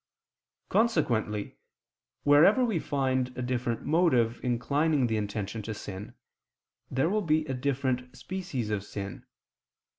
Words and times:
Consequently 0.69 1.59
wherever 2.23 2.65
we 2.65 2.79
find 2.79 3.37
a 3.37 3.43
different 3.43 3.85
motive 3.85 4.43
inclining 4.43 5.05
the 5.05 5.15
intention 5.15 5.61
to 5.61 5.75
sin, 5.75 6.15
there 6.89 7.07
will 7.07 7.21
be 7.21 7.45
a 7.45 7.53
different 7.53 8.17
species 8.17 8.71
of 8.71 8.83
sin. 8.83 9.27